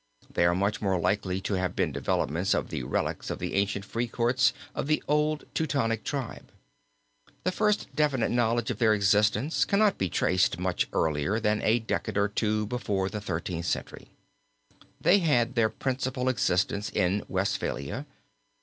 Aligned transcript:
They 0.33 0.45
are 0.45 0.55
much 0.55 0.81
more 0.81 0.99
likely 0.99 1.41
to 1.41 1.53
have 1.53 1.75
been 1.75 1.91
developments 1.91 2.55
out 2.55 2.61
of 2.63 2.69
the 2.69 2.81
relics 2.81 3.29
of 3.29 3.37
the 3.37 3.53
ancient 3.53 3.85
free 3.85 4.07
courts 4.07 4.51
of 4.73 4.87
the 4.87 5.03
old 5.07 5.43
Teutonic 5.53 6.03
Tribe. 6.03 6.51
The 7.43 7.51
first 7.51 7.87
definite 7.95 8.31
knowledge 8.31 8.71
of 8.71 8.79
their 8.79 8.95
existence 8.95 9.63
cannot 9.63 9.99
be 9.99 10.09
traced 10.09 10.57
much 10.57 10.87
earlier 10.91 11.39
than 11.39 11.61
a 11.61 11.77
decade 11.77 12.17
or 12.17 12.29
two 12.29 12.65
before 12.65 13.09
the 13.09 13.21
Thirteenth 13.21 13.67
Century. 13.67 14.07
They 14.99 15.19
had 15.19 15.53
their 15.53 15.69
principal 15.69 16.29
existence 16.29 16.89
in 16.89 17.23
Westphalia. 17.27 18.07